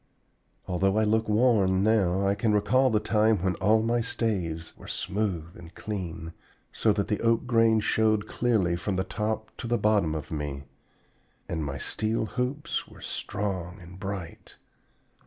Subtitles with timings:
[0.67, 4.87] Although I look worn now, I can recall the time when all my staves were
[4.87, 6.33] smooth and clean,
[6.71, 10.63] so that the oak grain showed clearly from the top to the bottom of me,
[11.47, 14.55] and my steel hoops were strong and bright.